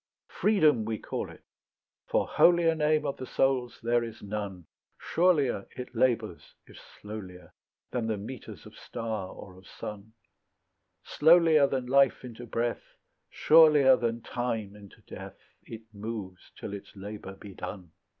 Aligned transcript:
Freedom 0.29 0.83
we 0.83 0.97
call 0.97 1.29
it, 1.29 1.43
for 2.07 2.25
holier 2.27 2.73
Name 2.73 3.05
of 3.05 3.17
the 3.17 3.27
soul's 3.27 3.79
there 3.83 4.03
is 4.03 4.23
none; 4.23 4.65
Surelier 4.99 5.67
it 5.77 5.93
labours 5.93 6.55
if 6.65 6.75
slowlier, 6.79 7.51
Than 7.91 8.07
the 8.07 8.17
metres 8.17 8.65
of 8.65 8.73
star 8.75 9.27
or 9.29 9.55
of 9.55 9.67
sun; 9.67 10.13
Slowlier 11.05 11.69
than 11.69 11.85
life 11.85 12.23
into 12.23 12.47
breath, 12.47 12.97
Surelier 13.29 13.95
than 13.95 14.21
time 14.23 14.75
into 14.75 15.01
death, 15.01 15.37
It 15.67 15.83
moves 15.93 16.51
till 16.59 16.73
its 16.73 16.95
labour 16.95 17.35
be 17.35 17.53
done. 17.53 17.91